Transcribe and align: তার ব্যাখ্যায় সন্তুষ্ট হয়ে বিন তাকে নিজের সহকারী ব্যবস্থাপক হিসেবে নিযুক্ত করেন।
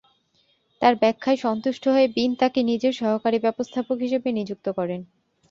তার 0.81 0.93
ব্যাখ্যায় 1.01 1.39
সন্তুষ্ট 1.39 1.83
হয়ে 1.87 2.07
বিন 2.15 2.31
তাকে 2.41 2.59
নিজের 2.63 2.93
সহকারী 3.01 3.37
ব্যবস্থাপক 3.45 3.97
হিসেবে 4.05 4.29
নিযুক্ত 4.31 4.67
করেন। 4.77 5.01